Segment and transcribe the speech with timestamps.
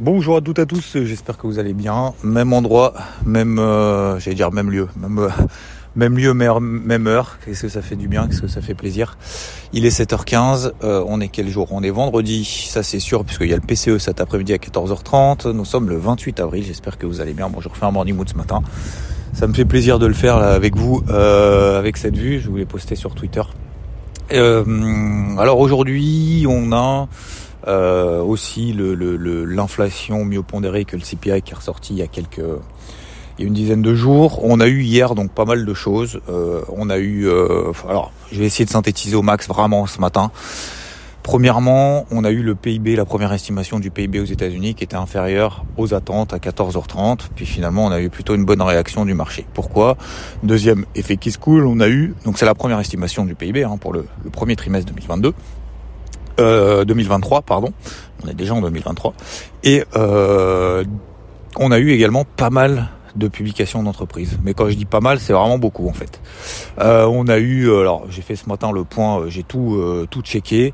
[0.00, 2.14] Bonjour à toutes et à tous, j'espère que vous allez bien.
[2.24, 2.94] Même endroit,
[3.26, 5.28] même, euh, j'allais dire même lieu, même, euh,
[5.94, 7.36] même lieu, même heure.
[7.44, 9.18] Qu'est-ce que ça fait du bien, qu'est-ce que ça fait plaisir.
[9.74, 11.68] Il est 7h15, euh, on est quel jour?
[11.70, 15.50] On est vendredi, ça c'est sûr, puisqu'il y a le PCE cet après-midi à 14h30.
[15.50, 17.50] Nous sommes le 28 avril, j'espère que vous allez bien.
[17.50, 18.62] Bon, je refais un morning mood ce matin.
[19.34, 22.40] Ça me fait plaisir de le faire là, avec vous, avec cette vue.
[22.40, 23.42] Je voulais poster sur Twitter.
[24.30, 27.06] alors aujourd'hui, on a
[27.66, 32.06] euh, aussi l'inflation le, mieux pondérée que le CPI qui est ressorti il y a
[32.06, 32.42] quelques
[33.38, 34.44] il y a une dizaine de jours.
[34.44, 36.20] On a eu hier donc pas mal de choses.
[36.28, 40.00] Euh, on a eu euh, alors je vais essayer de synthétiser au max vraiment ce
[40.00, 40.30] matin.
[41.22, 44.96] Premièrement, on a eu le PIB, la première estimation du PIB aux États-Unis qui était
[44.96, 47.28] inférieure aux attentes à 14h30.
[47.36, 49.44] Puis finalement, on a eu plutôt une bonne réaction du marché.
[49.52, 49.98] Pourquoi?
[50.42, 53.64] Deuxième effet qui se coule, on a eu, donc c'est la première estimation du PIB
[53.64, 55.34] hein, pour le, le premier trimestre 2022.
[56.40, 57.72] 2023, euh, pardon.
[58.24, 59.14] On est déjà en 2023.
[59.64, 60.84] Et euh,
[61.56, 64.38] on a eu également pas mal de publications d'entreprises.
[64.44, 66.20] Mais quand je dis pas mal, c'est vraiment beaucoup en fait.
[66.78, 70.72] Euh, on a eu, alors j'ai fait ce matin le point, j'ai tout tout checké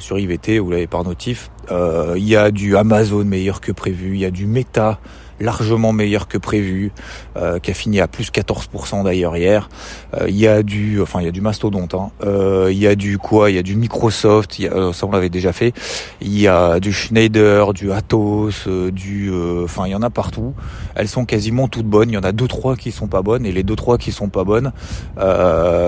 [0.00, 1.50] sur IVT, vous l'avez par notif.
[1.70, 4.98] Il y a du Amazon meilleur que prévu, il y a du Meta
[5.40, 6.92] largement meilleur que prévu,
[7.36, 9.68] euh, qui a fini à plus 14% d'ailleurs hier.
[10.14, 11.94] Euh, il y a du, enfin il y a du mastodonte.
[11.94, 12.10] Hein.
[12.24, 13.50] Euh, il y a du quoi?
[13.50, 14.58] Il y a du Microsoft.
[14.58, 15.72] Il y a, ça on l'avait déjà fait.
[16.20, 19.32] Il y a du Schneider, du Atos, du,
[19.64, 20.54] enfin il y en a partout.
[20.94, 22.10] Elles sont quasiment toutes bonnes.
[22.10, 24.12] Il y en a deux trois qui sont pas bonnes et les deux trois qui
[24.12, 24.72] sont pas bonnes,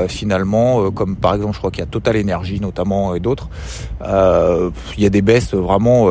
[0.08, 3.50] finalement, comme par exemple je crois qu'il y a Total Energy notamment et d'autres.
[4.00, 5.54] il y a des baisses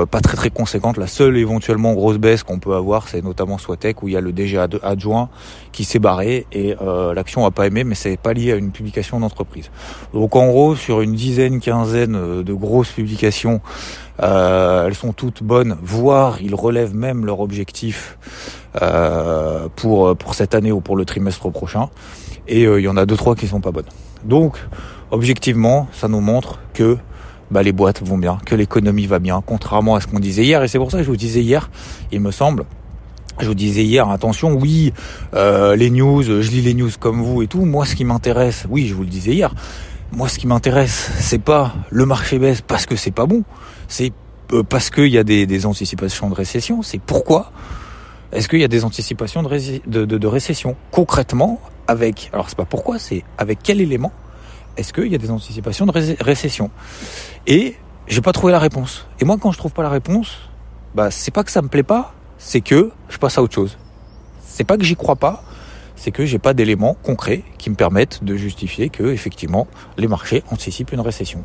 [0.05, 0.97] pas très très conséquentes.
[0.97, 4.21] La seule éventuellement grosse baisse qu'on peut avoir, c'est notamment Swatec où il y a
[4.21, 5.29] le DG adjoint
[5.71, 8.71] qui s'est barré et euh, l'action n'a pas aimé, mais c'est pas lié à une
[8.71, 9.71] publication d'entreprise.
[10.13, 13.61] Donc en gros, sur une dizaine, quinzaine euh, de grosses publications,
[14.21, 18.17] euh, elles sont toutes bonnes, voire ils relèvent même leur objectif
[19.75, 21.89] pour pour cette année ou pour le trimestre prochain.
[22.47, 23.89] Et il y en a deux trois qui sont pas bonnes.
[24.23, 24.57] Donc
[25.11, 26.97] objectivement, ça nous montre que
[27.51, 30.63] bah, les boîtes vont bien, que l'économie va bien, contrairement à ce qu'on disait hier.
[30.63, 31.69] Et c'est pour ça que je vous disais hier,
[32.11, 32.65] il me semble,
[33.39, 34.93] je vous disais hier, attention, oui,
[35.33, 37.65] euh, les news, je lis les news comme vous et tout.
[37.65, 39.53] Moi, ce qui m'intéresse, oui, je vous le disais hier,
[40.11, 43.43] moi, ce qui m'intéresse, c'est pas le marché baisse parce que c'est pas bon,
[43.87, 44.11] c'est
[44.53, 46.81] euh, parce qu'il y a des, anticipations de récession.
[46.81, 47.51] C'est pourquoi
[48.31, 52.97] est-ce qu'il y a des anticipations de, de, récession concrètement avec alors c'est pas pourquoi,
[52.97, 54.13] c'est avec quel élément
[54.77, 56.71] est-ce qu'il y a des anticipations de récession?
[57.47, 57.75] Et
[58.07, 59.05] j'ai pas trouvé la réponse.
[59.19, 60.37] Et moi, quand je trouve pas la réponse,
[60.95, 63.77] bah c'est pas que ça me plaît pas, c'est que je passe à autre chose.
[64.45, 65.43] C'est pas que j'y crois pas,
[65.95, 69.67] c'est que j'ai pas d'éléments concrets qui me permettent de justifier que effectivement
[69.97, 71.43] les marchés anticipent une récession.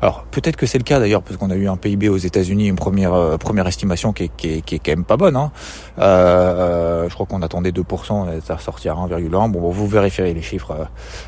[0.00, 2.68] Alors peut-être que c'est le cas d'ailleurs parce qu'on a eu un PIB aux États-Unis
[2.68, 5.36] une première euh, première estimation qui est, qui, est, qui est quand même pas bonne.
[5.36, 5.50] Hein.
[5.98, 9.50] Euh, je crois qu'on attendait 2%, ça sortir à 1,1.
[9.50, 10.84] Bon, vous vérifierez les chiffres euh,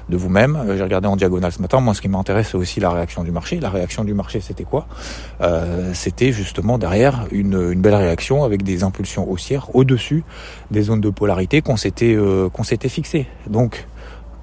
[0.08, 0.56] de vous-même.
[0.56, 1.80] Euh, j'ai regardé en diagonale ce matin.
[1.80, 3.60] Moi, ce qui m'intéresse, c'est aussi la réaction du marché.
[3.60, 4.86] La réaction du marché, c'était quoi?
[5.41, 10.22] Euh, C'était justement derrière une, une belle réaction avec des impulsions haussières au-dessus
[10.70, 12.16] des zones de polarité qu'on s'était
[12.52, 13.26] qu'on s'était fixé.
[13.48, 13.86] Donc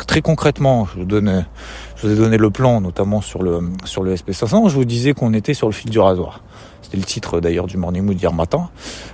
[0.05, 4.69] très concrètement, je vous, ai donné le plan, notamment sur le sur le SP500.
[4.69, 6.41] Je vous disais qu'on était sur le fil du rasoir.
[6.81, 8.69] C'était le titre d'ailleurs du Morning Mood hier matin.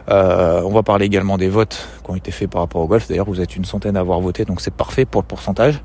[0.09, 3.07] Euh, on va parler également des votes qui ont été faits par rapport au golf.
[3.07, 5.81] D'ailleurs, vous êtes une centaine à avoir voté, donc c'est parfait pour le pourcentage.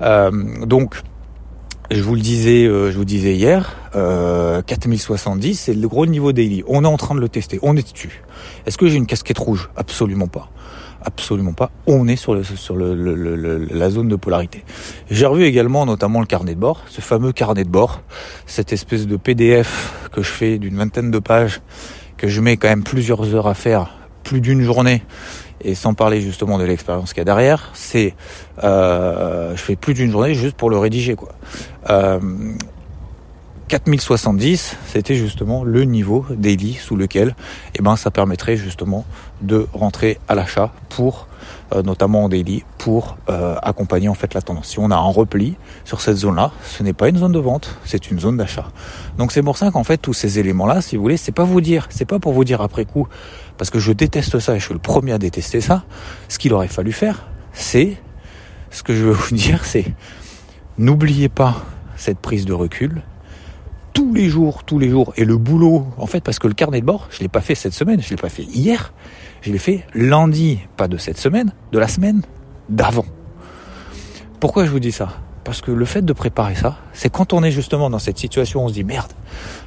[0.00, 0.30] Euh,
[0.64, 1.02] donc,
[1.90, 6.62] je vous le disais, euh, je vous disais hier, 4070, c'est le gros niveau daily.
[6.66, 8.22] On est en train de le tester, on est dessus.
[8.66, 9.70] Est-ce que j'ai une casquette rouge?
[9.76, 10.48] Absolument pas.
[11.04, 11.70] Absolument pas.
[11.86, 14.64] On est sur, le, sur le, la zone de polarité.
[15.10, 18.02] J'ai revu également notamment le carnet de bord, ce fameux carnet de bord,
[18.46, 21.60] cette espèce de PDF que je fais d'une vingtaine de pages,
[22.16, 23.94] que je mets quand même plusieurs heures à faire,
[24.24, 25.02] plus d'une journée,
[25.60, 28.14] et sans parler justement de l'expérience qu'il y a derrière, c'est
[28.64, 31.30] euh, je fais plus d'une journée juste pour le rédiger quoi.
[31.90, 32.18] Euh,
[33.68, 37.36] 4070, c'était justement le niveau daily sous lequel
[37.74, 39.04] eh ben, ça permettrait justement
[39.42, 41.28] de rentrer à l'achat pour,
[41.74, 44.68] euh, notamment en daily, pour euh, accompagner en fait la tendance.
[44.68, 47.76] Si on a un repli sur cette zone-là, ce n'est pas une zone de vente,
[47.84, 48.68] c'est une zone d'achat.
[49.18, 51.60] Donc c'est pour ça qu'en fait tous ces éléments-là, si vous voulez, c'est pas vous
[51.60, 53.06] dire, c'est pas pour vous dire après coup,
[53.58, 55.84] parce que je déteste ça et je suis le premier à détester ça.
[56.28, 57.98] Ce qu'il aurait fallu faire, c'est
[58.70, 59.84] ce que je veux vous dire, c'est
[60.78, 61.64] n'oubliez pas
[61.96, 63.02] cette prise de recul,
[63.98, 65.12] tous les jours, tous les jours.
[65.16, 67.56] Et le boulot, en fait, parce que le carnet de bord, je l'ai pas fait
[67.56, 68.92] cette semaine, je l'ai pas fait hier,
[69.40, 72.22] je l'ai fait lundi, pas de cette semaine, de la semaine
[72.68, 73.06] d'avant.
[74.38, 75.08] Pourquoi je vous dis ça?
[75.42, 78.64] Parce que le fait de préparer ça, c'est quand on est justement dans cette situation,
[78.64, 79.10] on se dit merde,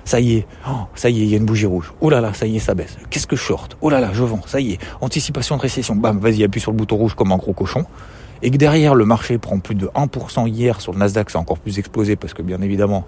[0.06, 1.92] ça y est, oh, ça y est, il y a une bougie rouge.
[2.00, 2.98] Oh là là, ça y est, ça baisse.
[3.10, 4.40] Qu'est-ce que je short Oh là là, je vends.
[4.46, 5.94] Ça y est, anticipation de récession.
[5.94, 7.86] Bam, vas-y, appuie sur le bouton rouge comme un gros cochon
[8.44, 11.60] et que derrière le marché prend plus de 1% hier sur le Nasdaq, c'est encore
[11.60, 13.06] plus explosé parce que bien évidemment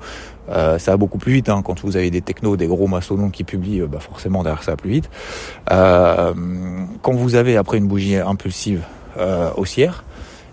[0.50, 1.62] euh, ça va beaucoup plus vite hein.
[1.63, 4.71] quand vous avez des technos, des gros maçons qui publient, euh, bah forcément derrière ça
[4.71, 5.09] va plus vite.
[5.71, 6.33] Euh,
[7.01, 8.81] quand vous avez après une bougie impulsive
[9.18, 10.03] euh, haussière,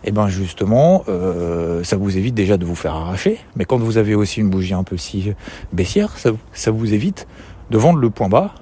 [0.02, 3.38] et eh ben justement, euh, ça vous évite déjà de vous faire arracher.
[3.54, 5.34] Mais quand vous avez aussi une bougie impulsive
[5.74, 7.26] baissière, ça, ça vous évite
[7.70, 8.54] de vendre le point bas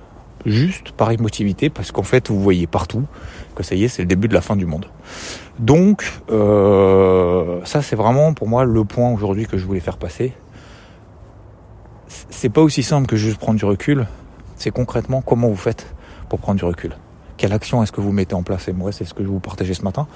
[0.46, 3.04] juste par émotivité, parce qu'en fait vous voyez partout
[3.54, 4.86] que ça y est, c'est le début de la fin du monde.
[5.58, 10.32] Donc euh, ça c'est vraiment pour moi le point aujourd'hui que je voulais faire passer.
[12.30, 14.06] C'est pas aussi simple que juste prendre du recul,
[14.56, 15.86] c'est concrètement comment vous faites
[16.28, 16.92] pour prendre du recul.
[17.36, 18.68] Quelle action est-ce que vous mettez en place?
[18.68, 20.06] Et moi c'est ce que je vous partager ce matin.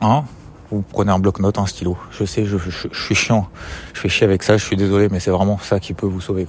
[0.00, 0.24] Hein
[0.70, 1.96] vous prenez un bloc-notes, un stylo.
[2.10, 3.48] Je sais, je, suis chiant,
[3.92, 6.20] je fais chier avec ça, je suis désolé, mais c'est vraiment ça qui peut vous
[6.20, 6.46] sauver.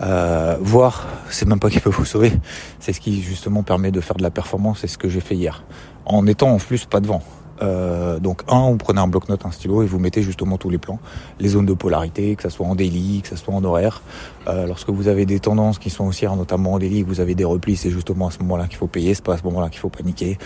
[0.00, 2.32] Euh, voir, c'est même pas qui peut vous sauver,
[2.80, 5.36] c'est ce qui justement permet de faire de la performance, c'est ce que j'ai fait
[5.36, 5.62] hier,
[6.04, 7.22] en étant en plus pas devant.
[7.64, 10.78] Euh, donc un, vous prenez un bloc-notes, un stylo et vous mettez justement tous les
[10.78, 10.98] plans,
[11.40, 14.02] les zones de polarité, que ce soit en daily, que ce soit en horaire.
[14.46, 17.44] Euh, lorsque vous avez des tendances qui sont haussières, notamment en daily, vous avez des
[17.44, 19.80] replis, c'est justement à ce moment-là qu'il faut payer, c'est pas à ce moment-là qu'il
[19.80, 20.38] faut paniquer.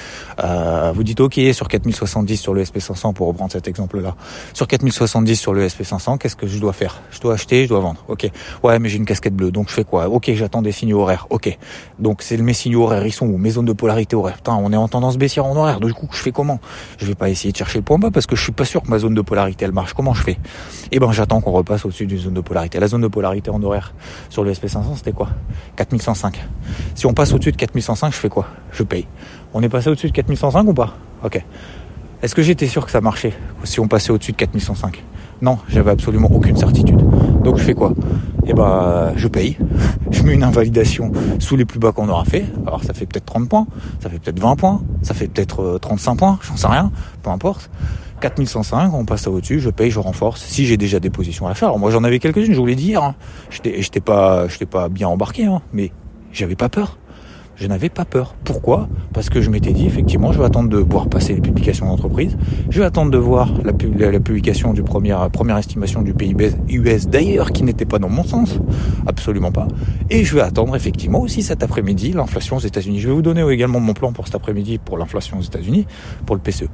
[0.43, 4.15] Euh, vous dites ok sur 4070 sur le SP500 pour reprendre cet exemple-là.
[4.55, 7.00] Sur 4070 sur le SP500, qu'est-ce que je dois faire?
[7.11, 8.05] Je dois acheter, je dois vendre.
[8.09, 8.31] Ok.
[8.62, 10.09] Ouais, mais j'ai une casquette bleue, donc je fais quoi?
[10.09, 11.26] Ok, j'attends des signaux horaires.
[11.31, 11.59] Ok.
[11.99, 13.37] Donc c'est mes signaux horaires, ils sont où?
[13.37, 14.37] Mes zones de polarité horaire.
[14.37, 15.81] Putain, on est en tendance baissière en horaire.
[15.81, 16.61] Du coup, je fais comment?
[17.08, 18.88] Vais pas essayer de chercher le point bas parce que je suis pas sûr que
[18.88, 19.94] ma zone de polarité elle marche.
[19.94, 20.38] Comment je fais?
[20.93, 22.78] Eh ben, j'attends qu'on repasse au-dessus d'une zone de polarité.
[22.81, 23.94] La zone de polarité en horaire
[24.28, 25.28] sur le SP500, c'était quoi?
[25.76, 26.38] 4105.
[26.94, 28.46] Si on passe au-dessus de 4105, je fais quoi?
[28.72, 29.06] Je paye.
[29.55, 30.94] On est passé au-dessus de 4105 ou pas?
[31.25, 31.43] Ok.
[32.22, 33.32] Est-ce que j'étais sûr que ça marchait
[33.64, 35.05] si on passait au-dessus de 4105
[35.40, 37.00] Non, j'avais absolument aucune certitude.
[37.44, 37.93] Donc je fais quoi?
[38.49, 39.59] Eh ben, je paye.
[40.11, 42.47] Je mets une invalidation sous les plus bas qu'on aura fait.
[42.67, 43.67] Alors ça fait peut-être 30 points,
[44.00, 46.91] ça fait peut-être 20 points, ça fait peut-être 35 points, j'en sais rien,
[47.23, 47.71] peu importe.
[48.21, 50.43] 4105, on passe à au-dessus, je paye, je renforce.
[50.43, 52.87] Si j'ai déjà des positions à alors moi j'en avais quelques-unes, je vous l'ai dit
[52.87, 53.03] hier.
[53.03, 53.15] Hein.
[53.50, 55.93] J'étais pas, pas bien embarqué, hein, mais
[56.33, 56.97] j'avais pas peur
[57.60, 58.34] je n'avais pas peur.
[58.44, 58.88] Pourquoi?
[59.12, 62.37] Parce que je m'étais dit, effectivement, je vais attendre de voir passer les publications d'entreprise,
[62.70, 67.52] je vais attendre de voir la, publication du premier, première estimation du PIB US d'ailleurs,
[67.52, 68.58] qui n'était pas dans mon sens,
[69.06, 69.66] absolument pas,
[70.08, 73.00] et je vais attendre effectivement aussi cet après-midi l'inflation aux États-Unis.
[73.00, 75.87] Je vais vous donner également mon plan pour cet après-midi pour l'inflation aux États-Unis,
[76.26, 76.69] pour le PCE.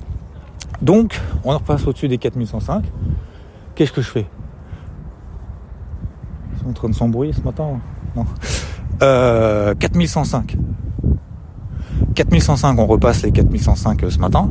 [0.82, 2.84] Donc, on repasse au-dessus des 4105.
[3.75, 4.26] Qu'est-ce que je fais?
[6.52, 7.81] Ils sont en train de s'embrouiller ce matin
[8.14, 8.26] Non.
[9.02, 10.56] Euh, 4105.
[12.14, 14.50] 4105, on repasse les 4105 ce matin,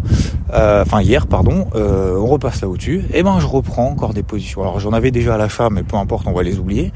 [0.53, 4.23] euh, enfin hier, pardon, euh, on repasse là au-dessus, et ben je reprends encore des
[4.23, 4.61] positions.
[4.61, 6.91] Alors j'en avais déjà à l'achat, mais peu importe, on va les oublier.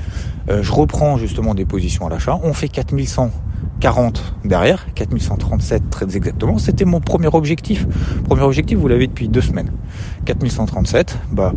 [0.50, 2.40] Euh, je reprends justement des positions à l'achat.
[2.44, 6.58] On fait 4140 derrière, 4137 très exactement.
[6.58, 7.88] C'était mon premier objectif.
[8.26, 9.72] Premier objectif, vous l'avez depuis deux semaines.
[10.28, 11.54] 4137, bah,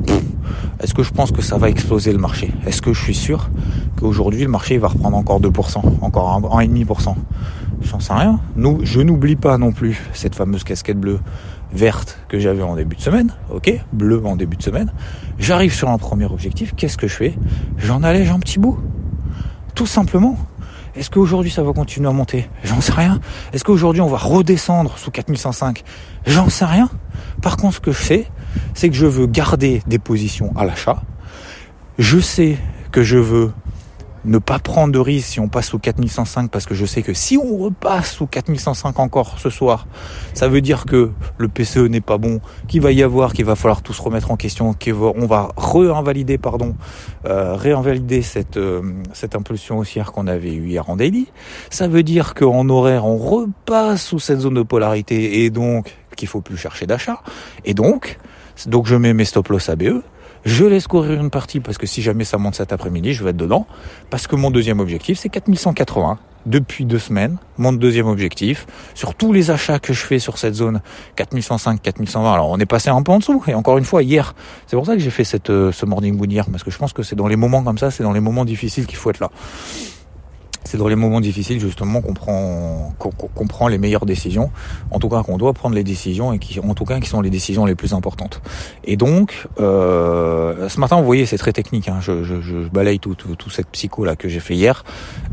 [0.81, 2.53] est-ce que je pense que ça va exploser le marché?
[2.67, 3.51] Est-ce que je suis sûr
[3.99, 7.17] qu'aujourd'hui le marché va reprendre encore 2%, encore 1,5%
[7.83, 8.39] J'en sais rien.
[8.55, 11.19] Nous, je n'oublie pas non plus cette fameuse casquette bleue
[11.73, 14.93] verte que j'avais en début de semaine, ok, bleu en début de semaine.
[15.41, 17.35] J'arrive sur un premier objectif, qu'est-ce que je fais?
[17.77, 18.79] J'en allège un petit bout.
[19.75, 20.37] Tout simplement.
[20.95, 22.49] Est-ce qu'aujourd'hui ça va continuer à monter?
[22.63, 23.21] J'en sais rien.
[23.53, 25.83] Est-ce qu'aujourd'hui on va redescendre sous 4105
[26.27, 26.89] J'en sais rien.
[27.43, 28.27] Par contre, ce que je sais,
[28.75, 31.03] c'est que je veux garder des positions à l'achat.
[31.99, 32.59] Je sais
[32.93, 33.53] que je veux
[34.25, 37.15] ne pas prendre de risque si on passe au 4105 parce que je sais que
[37.15, 39.87] si on repasse au 4105 encore ce soir,
[40.35, 43.57] ça veut dire que le PCE n'est pas bon, qu'il va y avoir, qu'il va
[43.57, 46.75] falloir tout se remettre en question, qu'on va réinvalider, pardon,
[47.27, 48.83] euh, réinvalider cette euh,
[49.15, 51.29] cette impulsion haussière qu'on avait eu hier en daily.
[51.71, 56.29] Ça veut dire qu'en horaire on repasse sous cette zone de polarité et donc qu'il
[56.29, 57.23] faut plus chercher d'achat.
[57.65, 58.19] Et donc,
[58.67, 60.03] donc je mets mes stop loss ABE
[60.45, 63.31] je laisse courir une partie parce que si jamais ça monte cet après-midi, je vais
[63.31, 63.67] être dedans.
[64.09, 69.35] Parce que mon deuxième objectif, c'est 4180 depuis deux semaines, mon deuxième objectif, sur tous
[69.35, 70.81] les achats que je fais sur cette zone
[71.17, 72.33] 4105, 4120.
[72.33, 73.45] Alors on est passé un peu en dessous.
[73.47, 74.35] Et encore une fois, hier,
[74.67, 76.79] c'est pour ça que j'ai fait cette, euh, ce morning moon hier, parce que je
[76.79, 79.11] pense que c'est dans les moments comme ça, c'est dans les moments difficiles qu'il faut
[79.11, 79.31] être là.
[80.71, 84.53] C'est dans les moments difficiles justement qu'on prend, qu'on prend les meilleures décisions.
[84.93, 87.21] En tout cas, qu'on doit prendre les décisions et qui, en tout cas, qui sont
[87.21, 88.41] les décisions les plus importantes.
[88.85, 91.89] Et donc, euh, ce matin, vous voyez, c'est très technique.
[91.89, 91.99] Hein.
[92.01, 94.85] Je, je, je, balaye tout, tout, tout, cette psycho là que j'ai fait hier.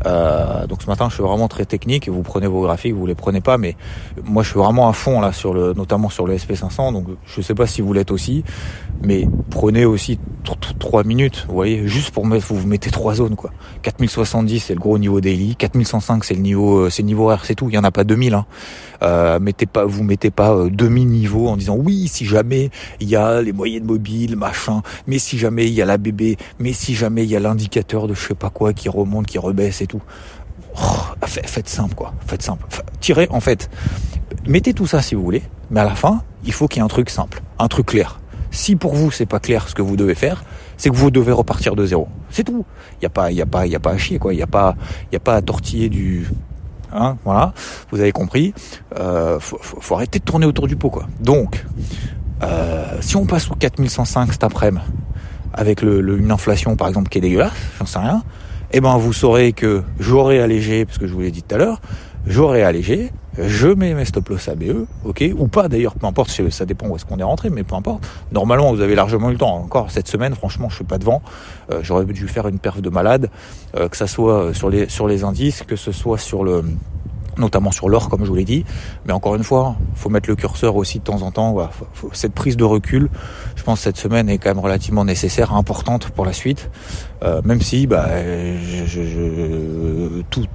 [0.06, 2.08] Euh, donc ce matin, je suis vraiment très technique.
[2.08, 3.76] Vous prenez vos graphiques, vous les prenez pas, mais
[4.24, 6.92] moi, je suis vraiment à fond là sur le, notamment sur le SP500.
[6.92, 8.42] Donc, je sais pas si vous l'êtes aussi,
[9.04, 10.18] mais prenez aussi
[10.80, 11.44] trois minutes.
[11.46, 13.50] Vous voyez, juste pour mettre, vous, mettez trois zones quoi.
[13.82, 15.56] 4070, c'est le gros niveau daily.
[15.56, 17.68] 4105, c'est le niveau, euh, c'est le niveau R, c'est tout.
[17.68, 18.34] Il y en a pas 2000.
[18.34, 18.46] Hein.
[19.02, 22.70] Euh, mettez pas, vous mettez pas euh, demi niveau en disant oui, si jamais
[23.00, 24.82] il y a les moyennes mobiles, machin.
[25.06, 28.08] Mais si jamais il y a la bébé, mais si jamais il y a l'indicateur
[28.08, 30.02] de je sais pas quoi qui remonte, qui rebaisse et tout.
[30.76, 32.64] Oh, faites simple quoi, faites simple.
[33.00, 33.68] tirez en fait,
[34.46, 36.84] mettez tout ça si vous voulez, mais à la fin, il faut qu'il y ait
[36.84, 38.20] un truc simple, un truc clair.
[38.58, 40.42] Si pour vous c'est pas clair ce que vous devez faire,
[40.76, 42.08] c'est que vous devez repartir de zéro.
[42.28, 42.66] C'est tout.
[43.00, 44.34] Il y a pas, y a pas, y a pas à chier quoi.
[44.34, 44.74] Il y a pas,
[45.12, 46.26] y a pas à tortiller du,
[46.92, 47.52] hein, voilà.
[47.92, 48.52] Vous avez compris.
[48.98, 51.06] Euh, faut, arrêter de tourner autour du pot quoi.
[51.20, 51.64] Donc,
[52.42, 54.84] euh, si on passe au 4105 cet après-midi
[55.54, 58.24] avec le, une inflation par exemple qui est dégueulasse, j'en sais rien,
[58.72, 61.58] eh ben vous saurez que j'aurai allégé, parce que je vous l'ai dit tout à
[61.58, 61.80] l'heure,
[62.26, 63.12] j'aurai allégé,
[63.46, 66.96] je mets mes stop loss ABE, ok, ou pas d'ailleurs, peu importe, ça dépend où
[66.96, 68.06] est-ce qu'on est rentré, mais peu importe.
[68.32, 69.56] Normalement, vous avez largement eu le temps.
[69.56, 71.22] Encore cette semaine, franchement, je suis pas devant.
[71.72, 73.30] Euh, J'aurais dû faire une perf de malade,
[73.76, 76.64] euh, que ça soit sur les sur les indices, que ce soit sur le
[77.38, 78.64] notamment sur l'or comme je vous l'ai dit.
[79.06, 81.52] Mais encore une fois, faut mettre le curseur aussi de temps en temps.
[81.52, 81.70] Voilà.
[82.12, 83.08] cette prise de recul,
[83.56, 86.70] je pense que cette semaine est quand même relativement nécessaire, importante pour la suite.
[87.22, 90.46] Euh, même si bah, je, je, tout,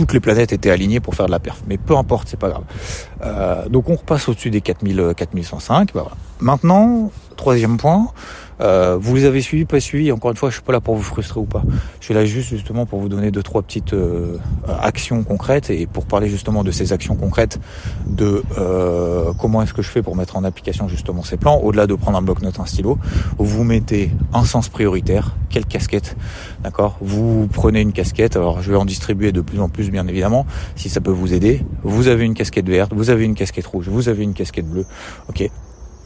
[0.00, 1.60] toutes les planètes étaient alignées pour faire de la perf.
[1.66, 2.62] Mais peu importe, c'est pas grave.
[3.22, 5.92] Euh, donc on repasse au-dessus des 4000, 4105.
[5.92, 6.16] Bah voilà.
[6.40, 8.06] Maintenant, troisième point,
[8.60, 10.12] euh, vous les avez suivis, pas suivis.
[10.12, 11.62] Encore une fois, je suis pas là pour vous frustrer ou pas.
[12.00, 14.36] Je suis là juste justement pour vous donner deux trois petites euh,
[14.80, 17.58] actions concrètes et pour parler justement de ces actions concrètes,
[18.06, 21.58] de euh, comment est-ce que je fais pour mettre en application justement ces plans.
[21.58, 22.98] Au-delà de prendre un bloc-notes, un stylo,
[23.38, 25.36] vous mettez un sens prioritaire.
[25.48, 26.16] Quelle casquette,
[26.62, 26.96] d'accord?
[27.00, 28.36] Vous prenez une casquette.
[28.36, 31.34] Alors je vais en distribuer de plus en plus, bien évidemment, si ça peut vous
[31.34, 31.62] aider.
[31.82, 34.86] Vous avez une casquette verte, vous avez une casquette rouge, vous avez une casquette bleue.
[35.28, 35.48] Ok,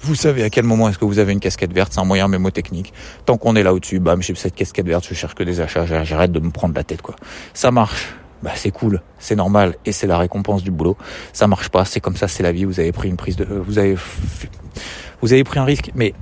[0.05, 2.29] vous savez à quel moment est-ce que vous avez une casquette verte, c'est un moyen
[2.29, 2.93] mémotechnique.
[3.25, 5.87] Tant qu'on est là au-dessus, bam, j'ai cette casquette verte, je cherche que des achats,
[6.05, 7.17] j'arrête de me prendre la tête, quoi.
[7.55, 10.97] Ça marche, bah c'est cool, c'est normal et c'est la récompense du boulot.
[11.33, 12.65] Ça marche pas, c'est comme ça, c'est la vie.
[12.65, 13.97] Vous avez pris une prise de, vous avez,
[15.23, 16.13] vous avez pris un risque, mais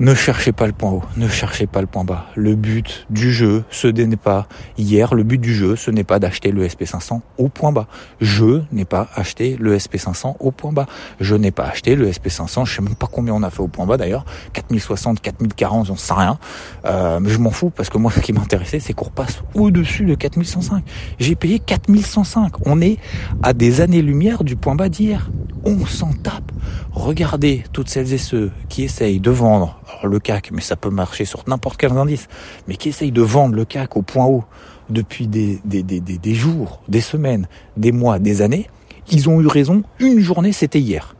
[0.00, 2.26] ne cherchez pas le point haut, ne cherchez pas le point bas.
[2.36, 6.18] Le but du jeu, ce n'est pas hier, le but du jeu, ce n'est pas
[6.18, 7.88] d'acheter le SP500 au point bas.
[8.20, 10.86] Je n'ai pas acheté le SP500 au point bas.
[11.20, 13.68] Je n'ai pas acheté le SP500, je sais même pas combien on a fait au
[13.68, 16.38] point bas d'ailleurs, 4060, 4040, j'en sais rien.
[16.84, 20.04] Euh, mais je m'en fous parce que moi ce qui m'intéressait c'est qu'on repasse au-dessus
[20.04, 20.84] de 4105.
[21.18, 22.66] J'ai payé 4105.
[22.66, 22.98] On est
[23.42, 25.30] à des années-lumière du point bas d'hier.
[25.64, 26.52] On s'en tape.
[26.92, 31.24] Regardez toutes celles et ceux qui essayent de vendre le CAC, mais ça peut marcher
[31.24, 32.28] sur n'importe quel indice,
[32.66, 34.44] mais qui essayent de vendre le CAC au point haut
[34.90, 37.46] depuis des, des, jours, des semaines,
[37.76, 38.68] des mois, des années,
[39.10, 39.82] ils ont eu raison.
[39.98, 41.14] Une journée, c'était hier.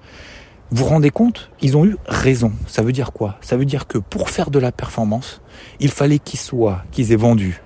[0.71, 1.51] Vous vous rendez compte?
[1.63, 2.53] Ils ont eu raison.
[2.67, 3.37] Ça veut dire quoi?
[3.41, 5.41] Ça veut dire que pour faire de la performance,
[5.81, 7.61] il fallait qu'ils soient, qu'ils aient vendu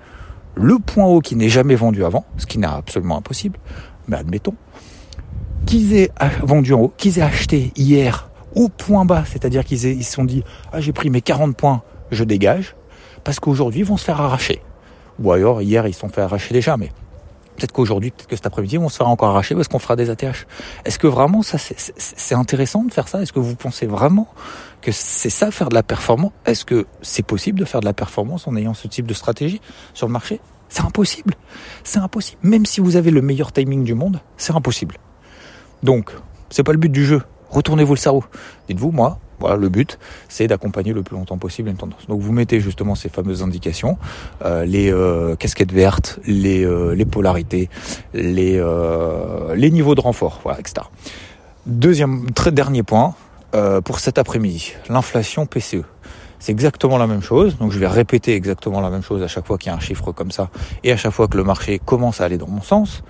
[0.55, 3.57] le point haut qui n'est jamais vendu avant, ce qui n'est absolument impossible,
[4.07, 4.55] mais admettons,
[5.73, 6.11] qu'ils aient
[6.43, 10.43] vendu en haut, qu'ils aient acheté hier au point bas, c'est-à-dire qu'ils se sont dit
[10.71, 12.75] ah j'ai pris mes 40 points, je dégage,
[13.23, 14.61] parce qu'aujourd'hui ils vont se faire arracher.
[15.19, 16.91] Ou alors hier ils se sont fait arracher déjà, mais
[17.55, 20.11] peut-être qu'aujourd'hui, peut-être que cet après-midi, vont se faire encore arracher parce qu'on fera des
[20.11, 20.45] ATH.
[20.85, 23.23] Est-ce que vraiment ça c'est intéressant de faire ça?
[23.23, 24.27] Est-ce que vous pensez vraiment
[24.81, 26.33] que c'est ça faire de la performance?
[26.45, 29.59] Est-ce que c'est possible de faire de la performance en ayant ce type de stratégie
[29.95, 30.39] sur le marché?
[30.69, 31.33] C'est impossible.
[31.83, 32.37] C'est impossible.
[32.43, 34.97] Même si vous avez le meilleur timing du monde, c'est impossible.
[35.83, 36.11] Donc,
[36.49, 37.21] c'est pas le but du jeu
[37.53, 38.23] retournez-vous le cerveau.
[38.67, 42.07] Dites-vous, moi, voilà, le but, c'est d'accompagner le plus longtemps possible une tendance.
[42.07, 43.97] Donc vous mettez justement ces fameuses indications,
[44.43, 47.69] euh, les euh, casquettes vertes, les, euh, polarités,
[48.13, 48.61] les,
[49.55, 50.87] les niveaux de renfort, voilà, etc.
[51.65, 53.15] Deuxième, très dernier point
[53.85, 55.83] pour cet après-midi, l'inflation PCE.
[56.39, 57.57] C'est exactement la même chose.
[57.59, 59.79] Donc je vais répéter exactement la même chose à chaque fois qu'il y a un
[59.79, 60.49] chiffre comme ça
[60.83, 63.03] et à chaque fois que le marché commence à aller dans mon sens.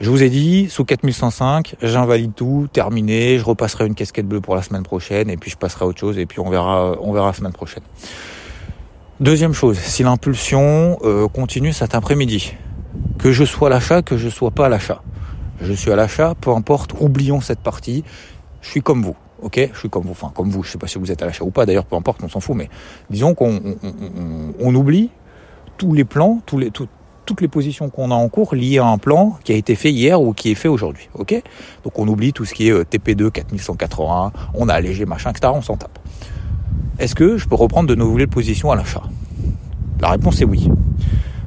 [0.00, 4.56] Je vous ai dit, sous 4105, j'invalide tout, terminé, je repasserai une casquette bleue pour
[4.56, 7.12] la semaine prochaine, et puis je passerai à autre chose, et puis on verra, on
[7.12, 7.84] verra la semaine prochaine.
[9.20, 12.54] Deuxième chose, si l'impulsion euh, continue cet après-midi,
[13.18, 15.00] que je sois à l'achat, que je sois pas à l'achat.
[15.60, 18.02] Je suis à l'achat, peu importe, oublions cette partie,
[18.60, 19.16] je suis comme vous.
[19.42, 21.26] Ok, je suis comme vous, enfin comme vous, je sais pas si vous êtes à
[21.26, 22.68] l'achat ou pas, d'ailleurs peu importe, on s'en fout, mais
[23.10, 23.60] disons qu'on
[24.58, 25.10] on, oublie
[25.76, 26.88] tous les plans, tous les, tout,
[27.24, 29.90] toutes les positions qu'on a en cours liées à un plan qui a été fait
[29.90, 31.08] hier ou qui est fait aujourd'hui.
[31.14, 31.34] Ok?
[31.82, 35.52] Donc on oublie tout ce qui est euh, TP2 4180, on a allégé machin, etc.
[35.54, 35.98] On s'en tape.
[36.98, 39.02] Est-ce que je peux reprendre de nouvelles positions à l'achat?
[40.00, 40.68] La réponse est oui.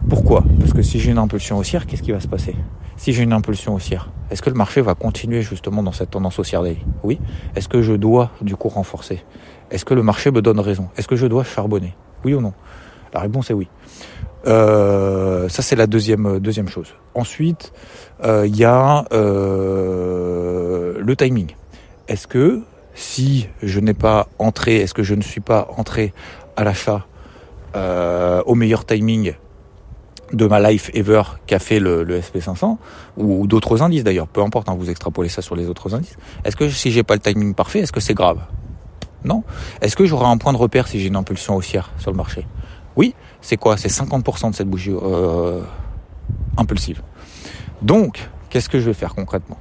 [0.10, 0.43] Pourquoi?
[0.60, 2.55] Parce que si j'ai une impulsion haussière, qu'est-ce qui va se passer?
[2.96, 6.39] Si j'ai une impulsion haussière, est-ce que le marché va continuer justement dans cette tendance
[6.39, 7.19] haussière daily Oui.
[7.55, 9.24] Est-ce que je dois du coup renforcer?
[9.69, 10.88] Est-ce que le marché me donne raison?
[10.98, 11.93] Est-ce que je dois charbonner?
[12.24, 12.53] Oui ou non?
[13.13, 13.67] La réponse est oui.
[14.48, 16.94] Euh, ça c'est la deuxième deuxième chose.
[17.16, 17.74] Ensuite,
[18.24, 21.51] euh, il y a euh, le timing.
[22.08, 22.62] Est-ce que
[22.94, 26.13] si je n'ai pas entré, est-ce que je ne suis pas entré
[26.56, 27.06] à l'achat
[28.46, 29.36] au meilleur timing
[30.34, 32.77] de ma life ever qu'a fait le, SP500
[33.18, 36.18] ou, d'autres indices d'ailleurs, peu importe, hein, vous extrapolez ça sur les autres indices.
[36.44, 38.39] Est-ce que si j'ai pas le timing parfait, est-ce que c'est grave?
[39.24, 39.44] Non.
[39.82, 42.48] Est-ce que j'aurai un point de repère si j'ai une impulsion haussière sur le marché?
[42.96, 43.13] Oui.
[43.41, 43.77] C'est quoi?
[43.77, 45.62] C'est 50% de cette bougie euh,
[46.58, 47.01] impulsive.
[47.82, 49.58] Donc, qu'est-ce que je vais faire concrètement?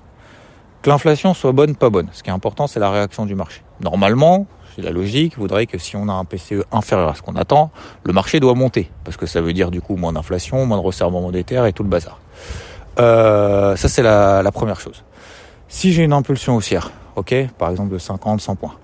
[0.83, 2.09] Que l'inflation soit bonne, pas bonne.
[2.13, 3.63] Ce qui est important, c'est la réaction du marché.
[3.81, 7.37] Normalement, c'est la logique, voudrait que si on a un PCE inférieur à ce qu'on
[7.37, 7.71] attend,
[8.05, 8.91] le marché doit monter.
[9.05, 11.83] Parce que ça veut dire du coup moins d'inflation, moins de resserrement monétaire et tout
[11.83, 12.19] le bazar.
[12.99, 15.03] Euh, ça, c'est la, la, première chose.
[15.69, 18.75] Si j'ai une impulsion haussière, ok, par exemple de 50, 100 points,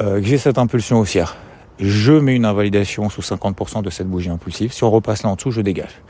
[0.00, 1.36] euh, que j'ai cette impulsion haussière,
[1.78, 4.72] je mets une invalidation sous 50% de cette bougie impulsive.
[4.72, 6.02] Si on repasse là en dessous, je dégage.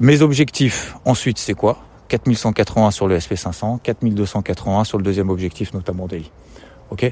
[0.00, 1.78] Mes objectifs, ensuite, c'est quoi?
[2.08, 6.30] 4180 sur le SP500, 4280 sur le deuxième objectif, notamment daily.
[6.90, 7.10] Ok?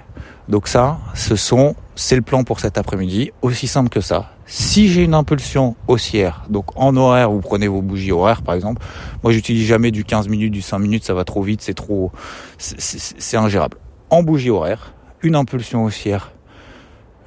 [0.49, 4.31] Donc ça, ce sont, c'est le plan pour cet après-midi, aussi simple que ça.
[4.45, 8.83] Si j'ai une impulsion haussière, donc en horaire, vous prenez vos bougies horaires par exemple.
[9.23, 12.13] Moi, j'utilise jamais du 15 minutes, du 5 minutes, ça va trop vite, c'est trop,
[12.59, 13.79] c'est ingérable.
[14.11, 16.33] En bougie horaire, une impulsion haussière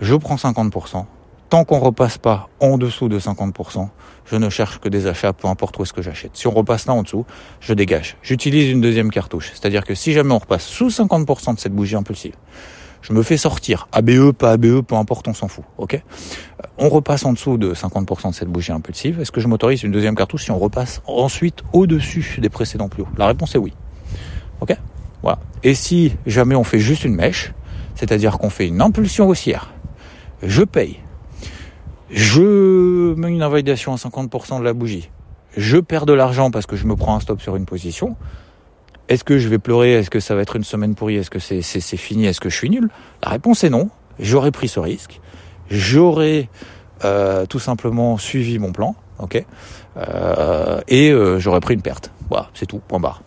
[0.03, 1.05] je prends 50%.
[1.49, 3.87] Tant qu'on repasse pas en dessous de 50%,
[4.25, 6.31] je ne cherche que des achats, peu importe où est-ce que j'achète.
[6.33, 7.25] Si on repasse là en dessous,
[7.61, 8.17] je dégage.
[8.21, 9.51] J'utilise une deuxième cartouche.
[9.53, 12.33] C'est-à-dire que si jamais on repasse sous 50% de cette bougie impulsive,
[13.01, 13.87] je me fais sortir.
[13.91, 15.63] ABE, pas ABE, peu importe, on s'en fout.
[15.77, 16.01] Ok?
[16.77, 19.21] On repasse en dessous de 50% de cette bougie impulsive.
[19.21, 23.03] Est-ce que je m'autorise une deuxième cartouche si on repasse ensuite au-dessus des précédents plus
[23.03, 23.09] hauts?
[23.17, 23.73] La réponse est oui.
[24.59, 24.75] Ok?
[25.21, 25.39] Voilà.
[25.63, 27.53] Et si jamais on fait juste une mèche,
[27.95, 29.72] c'est-à-dire qu'on fait une impulsion haussière,
[30.43, 30.99] je paye.
[32.09, 35.09] Je mets une invalidation à 50% de la bougie.
[35.57, 38.15] Je perds de l'argent parce que je me prends un stop sur une position.
[39.09, 39.93] Est-ce que je vais pleurer?
[39.93, 41.15] Est-ce que ça va être une semaine pourrie?
[41.15, 42.25] Est-ce que c'est fini?
[42.25, 42.89] Est-ce que je suis nul?
[43.23, 43.89] La réponse est non.
[44.19, 45.19] J'aurais pris ce risque.
[45.69, 46.49] J'aurais
[47.03, 49.43] euh, tout simplement suivi mon plan, ok?
[49.97, 52.11] Euh, Et euh, j'aurais pris une perte.
[52.29, 53.21] Voilà, c'est tout, point barre.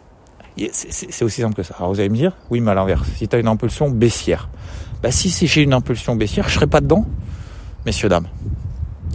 [0.71, 1.75] C'est aussi simple que ça.
[1.79, 4.49] Alors vous allez me dire, oui, mais à l'inverse, si tu as une impulsion baissière,
[5.03, 7.07] bah si j'ai une impulsion baissière, je serai pas dedans,
[7.85, 8.27] messieurs dames.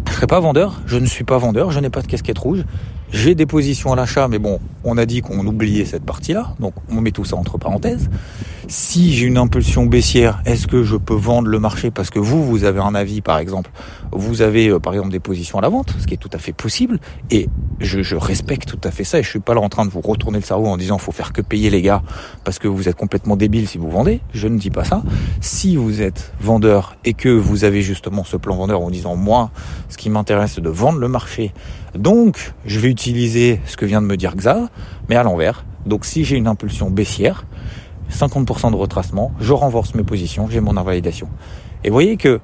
[0.08, 2.64] Je serai pas vendeur, je ne suis pas vendeur, je n'ai pas de casquette rouge,
[3.12, 6.74] j'ai des positions à l'achat, mais bon, on a dit qu'on oubliait cette partie-là, donc
[6.90, 8.10] on met tout ça entre parenthèses.
[8.68, 12.46] Si j'ai une impulsion baissière, est-ce que je peux vendre le marché parce que vous,
[12.46, 13.70] vous avez un avis, par exemple,
[14.14, 16.38] vous avez euh, par exemple des positions à la vente, ce qui est tout à
[16.38, 17.00] fait possible,
[17.32, 19.92] et je, respecte tout à fait ça, et je suis pas là en train de
[19.92, 22.04] vous retourner le cerveau en disant faut faire que payer les gars
[22.44, 24.22] parce que vous êtes complètement débile si vous vendez.
[24.34, 25.04] Je ne dis pas ça.
[25.42, 29.52] Si vous êtes vendeur et que vous avez justement ce plan vendeur en disant moi,
[29.90, 31.54] ce qui m'intéresse c'est de vendre le marché,
[31.96, 34.70] donc je vais utiliser ce que vient de me dire Xa,
[35.10, 35.66] mais à l'envers.
[35.86, 37.46] Donc si j'ai une impulsion baissière,
[38.12, 41.28] 50% de retracement, je renforce mes positions, j'ai mon invalidation.
[41.84, 42.40] Et vous voyez que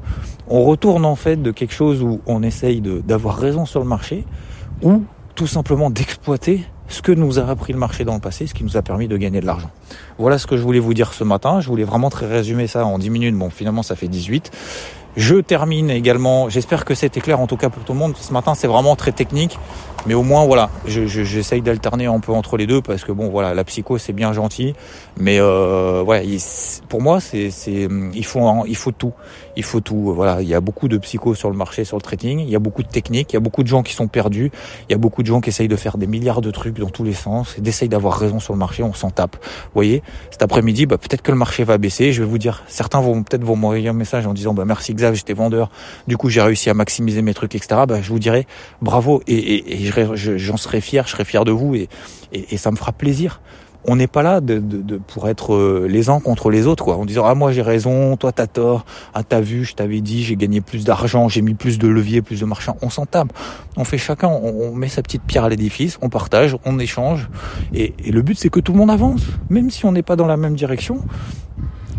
[0.48, 4.26] on retourne en fait de quelque chose où on essaye d'avoir raison sur le marché,
[4.82, 5.04] ou
[5.36, 8.64] tout simplement d'exploiter ce que nous a appris le marché dans le passé, ce qui
[8.64, 9.70] nous a permis de gagner de l'argent.
[10.18, 11.60] Voilà ce que je voulais vous dire ce matin.
[11.60, 13.36] Je voulais vraiment très résumer ça en 10 minutes.
[13.36, 14.52] Bon, finalement, ça fait 18.
[15.18, 18.16] Je termine également, j'espère que c'était clair en tout cas pour tout le monde.
[18.22, 19.58] Ce matin, c'est vraiment très technique.
[20.08, 23.54] Mais au moins, voilà, j'essaye d'alterner un peu entre les deux parce que bon, voilà,
[23.54, 24.74] la psycho c'est bien gentil,
[25.18, 26.24] mais euh, voilà,
[26.88, 29.14] pour moi, c'est, il faut, il faut tout,
[29.58, 30.14] il faut tout.
[30.14, 32.40] Voilà, il y a beaucoup de psycho sur le marché, sur le trading.
[32.40, 34.52] Il y a beaucoup de techniques, il y a beaucoup de gens qui sont perdus,
[34.88, 36.90] il y a beaucoup de gens qui essayent de faire des milliards de trucs dans
[36.90, 38.84] tous les sens et d'essayer d'avoir raison sur le marché.
[38.84, 39.36] On s'en tape.
[39.42, 42.14] Vous voyez, cet après-midi, bah, peut-être que le marché va baisser.
[42.14, 44.94] Je vais vous dire, certains vont peut-être vous m'envoyer un message en disant, bah merci
[44.94, 45.70] Xav, j'étais vendeur,
[46.08, 47.82] du coup j'ai réussi à maximiser mes trucs, etc.
[47.88, 48.48] Bah, je vous dirai
[48.82, 51.90] bravo et, j'en serais fier, je serais fier de vous et,
[52.32, 53.42] et, ça me fera plaisir.
[53.90, 56.98] On n'est pas là de, de, pour être euh, les uns contre les autres, quoi.
[56.98, 60.24] En disant ah moi j'ai raison, toi t'as tort, ah t'as vu, je t'avais dit,
[60.24, 62.76] j'ai gagné plus d'argent, j'ai mis plus de levier, plus de marchands.
[62.82, 63.32] On s'en tape.
[63.78, 67.30] On fait chacun, on, met sa petite pierre à l'édifice, on partage, on échange,
[67.74, 70.16] et, et le but c'est que tout le monde avance, même si on n'est pas
[70.18, 71.02] dans la même direction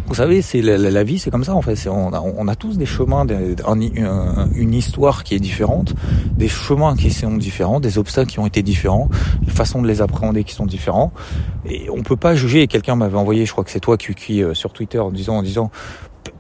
[0.09, 1.87] Vous savez, c'est la, vie, c'est comme ça en fait.
[1.87, 3.27] On a, tous des chemins,
[4.55, 5.94] une histoire qui est différente,
[6.33, 9.11] des chemins qui sont différents, des obstacles qui ont été différents,
[9.44, 11.12] les façons de les appréhender qui sont différents.
[11.66, 12.66] Et on peut pas juger.
[12.68, 15.37] Quelqu'un m'avait envoyé, je crois que c'est toi qui, qui euh, sur Twitter en disant,
[15.37, 15.71] en disant,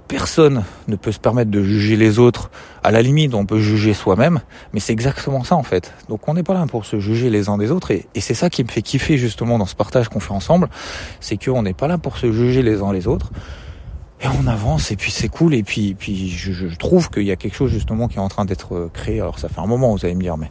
[0.08, 2.50] personne ne peut se permettre de juger les autres.
[2.82, 4.40] À la limite, on peut juger soi-même,
[4.72, 5.92] mais c'est exactement ça en fait.
[6.08, 8.50] Donc on n'est pas là pour se juger les uns des autres, et, c'est ça
[8.50, 10.68] qui me fait kiffer justement dans ce partage qu'on fait ensemble,
[11.20, 13.30] c'est qu'on n'est pas là pour se juger les uns les autres.
[14.20, 15.96] Et on avance et puis c'est cool et puis
[16.28, 19.20] je, trouve qu'il y a quelque chose justement qui est en train d'être créé.
[19.20, 20.50] Alors ça fait un moment, vous allez me dire, mais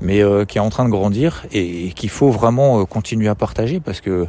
[0.00, 3.28] mais euh, qui est en train de grandir et, et qu'il faut vraiment euh, continuer
[3.28, 4.26] à partager parce que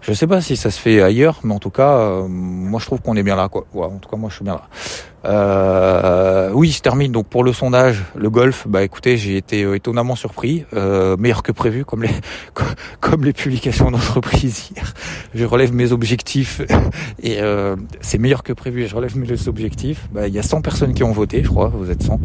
[0.00, 2.86] je sais pas si ça se fait ailleurs, mais en tout cas, euh, moi je
[2.86, 3.66] trouve qu'on est bien là, quoi.
[3.74, 4.68] Ouais, en tout cas, moi je suis bien là.
[5.24, 7.10] Euh, oui, je termine.
[7.10, 11.42] Donc pour le sondage, le golf, bah écoutez, j'ai été euh, étonnamment surpris, euh, meilleur
[11.42, 12.10] que prévu, comme les
[13.00, 14.94] comme les publications d'entreprise hier.
[15.34, 16.62] Je relève mes objectifs
[17.22, 18.86] et euh, c'est meilleur que prévu.
[18.86, 20.08] Je relève mes objectifs.
[20.12, 21.68] Bah, il y a 100 personnes qui ont voté, je crois.
[21.68, 22.20] Vous êtes 100.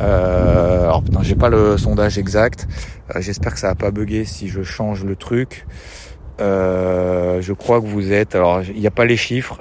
[0.00, 2.68] Euh, alors putain, j'ai pas le sondage exact.
[3.16, 5.66] J'espère que ça va pas bugger si je change le truc.
[6.40, 9.58] Euh, je crois que vous êtes, alors il n'y a pas les chiffres,